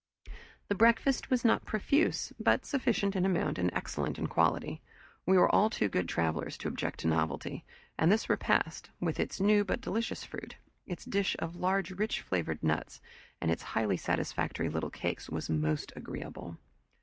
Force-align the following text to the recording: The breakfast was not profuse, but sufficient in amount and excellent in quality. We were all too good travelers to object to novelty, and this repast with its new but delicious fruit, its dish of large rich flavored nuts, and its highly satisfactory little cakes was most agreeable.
The 0.67 0.73
breakfast 0.73 1.29
was 1.29 1.45
not 1.45 1.63
profuse, 1.67 2.33
but 2.39 2.65
sufficient 2.65 3.15
in 3.15 3.23
amount 3.23 3.59
and 3.59 3.71
excellent 3.71 4.17
in 4.17 4.25
quality. 4.25 4.81
We 5.27 5.37
were 5.37 5.53
all 5.53 5.69
too 5.69 5.89
good 5.89 6.09
travelers 6.09 6.57
to 6.57 6.67
object 6.67 7.01
to 7.01 7.07
novelty, 7.07 7.65
and 7.99 8.11
this 8.11 8.27
repast 8.27 8.89
with 8.99 9.19
its 9.19 9.39
new 9.39 9.63
but 9.63 9.79
delicious 9.79 10.23
fruit, 10.23 10.55
its 10.87 11.05
dish 11.05 11.35
of 11.37 11.55
large 11.55 11.91
rich 11.91 12.21
flavored 12.21 12.63
nuts, 12.63 12.99
and 13.39 13.51
its 13.51 13.61
highly 13.77 13.95
satisfactory 13.97 14.69
little 14.69 14.89
cakes 14.89 15.29
was 15.29 15.51
most 15.51 15.93
agreeable. 15.95 16.57